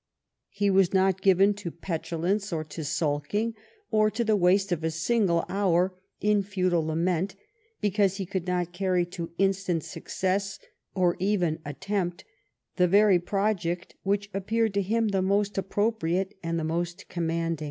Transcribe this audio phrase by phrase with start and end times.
[0.49, 3.53] He was not given to petulance, or to sulking,
[3.91, 7.35] or to the waste of a single hour in futile lament
[7.81, 10.57] because he could not carry to instant success,
[10.95, 12.25] or even attempt,
[12.77, 17.59] the very project which appeared to him the most appropriate and the most commanding.